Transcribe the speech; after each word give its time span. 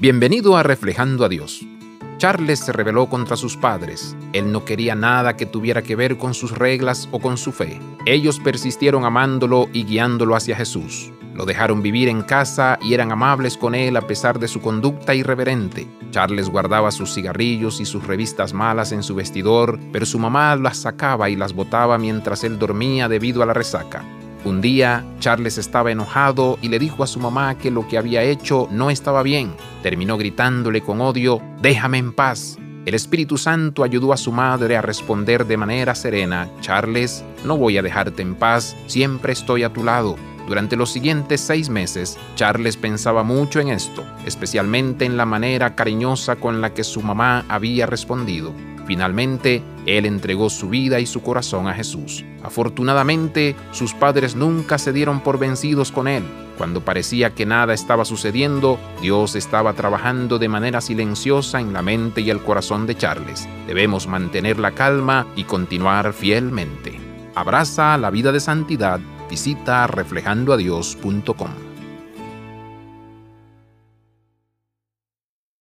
Bienvenido 0.00 0.56
a 0.56 0.62
Reflejando 0.62 1.24
a 1.24 1.28
Dios. 1.28 1.66
Charles 2.18 2.60
se 2.60 2.72
rebeló 2.72 3.08
contra 3.08 3.36
sus 3.36 3.56
padres. 3.56 4.16
Él 4.32 4.52
no 4.52 4.64
quería 4.64 4.94
nada 4.94 5.36
que 5.36 5.44
tuviera 5.44 5.82
que 5.82 5.96
ver 5.96 6.18
con 6.18 6.34
sus 6.34 6.56
reglas 6.56 7.08
o 7.10 7.18
con 7.18 7.36
su 7.36 7.50
fe. 7.50 7.80
Ellos 8.06 8.38
persistieron 8.38 9.04
amándolo 9.04 9.68
y 9.72 9.82
guiándolo 9.82 10.36
hacia 10.36 10.54
Jesús. 10.54 11.10
Lo 11.34 11.46
dejaron 11.46 11.82
vivir 11.82 12.08
en 12.08 12.22
casa 12.22 12.78
y 12.80 12.94
eran 12.94 13.10
amables 13.10 13.56
con 13.56 13.74
él 13.74 13.96
a 13.96 14.06
pesar 14.06 14.38
de 14.38 14.46
su 14.46 14.60
conducta 14.60 15.16
irreverente. 15.16 15.88
Charles 16.12 16.48
guardaba 16.48 16.92
sus 16.92 17.12
cigarrillos 17.12 17.80
y 17.80 17.84
sus 17.84 18.06
revistas 18.06 18.52
malas 18.52 18.92
en 18.92 19.02
su 19.02 19.16
vestidor, 19.16 19.80
pero 19.90 20.06
su 20.06 20.20
mamá 20.20 20.54
las 20.54 20.76
sacaba 20.76 21.28
y 21.28 21.34
las 21.34 21.54
botaba 21.54 21.98
mientras 21.98 22.44
él 22.44 22.60
dormía 22.60 23.08
debido 23.08 23.42
a 23.42 23.46
la 23.46 23.52
resaca. 23.52 24.04
Un 24.44 24.60
día, 24.60 25.04
Charles 25.18 25.58
estaba 25.58 25.90
enojado 25.90 26.58
y 26.62 26.68
le 26.68 26.78
dijo 26.78 27.02
a 27.02 27.08
su 27.08 27.18
mamá 27.18 27.58
que 27.58 27.70
lo 27.70 27.88
que 27.88 27.98
había 27.98 28.22
hecho 28.22 28.68
no 28.70 28.90
estaba 28.90 29.22
bien. 29.22 29.52
Terminó 29.82 30.16
gritándole 30.16 30.80
con 30.80 31.00
odio, 31.00 31.42
déjame 31.60 31.98
en 31.98 32.12
paz. 32.12 32.56
El 32.86 32.94
Espíritu 32.94 33.36
Santo 33.36 33.82
ayudó 33.82 34.12
a 34.12 34.16
su 34.16 34.32
madre 34.32 34.76
a 34.76 34.80
responder 34.80 35.46
de 35.46 35.56
manera 35.56 35.94
serena, 35.94 36.48
Charles, 36.60 37.22
no 37.44 37.58
voy 37.58 37.76
a 37.76 37.82
dejarte 37.82 38.22
en 38.22 38.34
paz, 38.34 38.76
siempre 38.86 39.32
estoy 39.32 39.64
a 39.64 39.72
tu 39.72 39.84
lado. 39.84 40.16
Durante 40.46 40.76
los 40.76 40.90
siguientes 40.90 41.42
seis 41.42 41.68
meses, 41.68 42.16
Charles 42.34 42.78
pensaba 42.78 43.24
mucho 43.24 43.60
en 43.60 43.68
esto, 43.68 44.06
especialmente 44.24 45.04
en 45.04 45.18
la 45.18 45.26
manera 45.26 45.74
cariñosa 45.74 46.36
con 46.36 46.62
la 46.62 46.72
que 46.72 46.84
su 46.84 47.02
mamá 47.02 47.44
había 47.50 47.84
respondido. 47.84 48.54
Finalmente, 48.86 49.62
él 49.96 50.04
entregó 50.04 50.50
su 50.50 50.68
vida 50.68 51.00
y 51.00 51.06
su 51.06 51.22
corazón 51.22 51.66
a 51.66 51.74
Jesús. 51.74 52.24
Afortunadamente, 52.42 53.56
sus 53.72 53.94
padres 53.94 54.36
nunca 54.36 54.78
se 54.78 54.92
dieron 54.92 55.20
por 55.20 55.38
vencidos 55.38 55.90
con 55.92 56.08
él. 56.08 56.24
Cuando 56.58 56.84
parecía 56.84 57.34
que 57.34 57.46
nada 57.46 57.72
estaba 57.72 58.04
sucediendo, 58.04 58.78
Dios 59.00 59.36
estaba 59.36 59.72
trabajando 59.74 60.38
de 60.38 60.48
manera 60.48 60.80
silenciosa 60.80 61.60
en 61.60 61.72
la 61.72 61.82
mente 61.82 62.20
y 62.20 62.30
el 62.30 62.40
corazón 62.40 62.86
de 62.86 62.96
Charles. 62.96 63.48
Debemos 63.66 64.08
mantener 64.08 64.58
la 64.58 64.72
calma 64.72 65.26
y 65.36 65.44
continuar 65.44 66.12
fielmente. 66.12 66.98
Abraza 67.34 67.96
la 67.96 68.10
vida 68.10 68.32
de 68.32 68.40
santidad. 68.40 69.00
Visita 69.30 69.86
reflejandoadios.com. 69.86 71.67